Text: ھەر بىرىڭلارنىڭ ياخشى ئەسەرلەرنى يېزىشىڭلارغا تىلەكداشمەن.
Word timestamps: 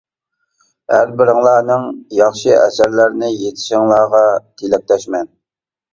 ھەر 0.93 1.11
بىرىڭلارنىڭ 1.19 1.85
ياخشى 2.19 2.55
ئەسەرلەرنى 2.61 3.29
يېزىشىڭلارغا 3.35 4.23
تىلەكداشمەن. 4.63 5.35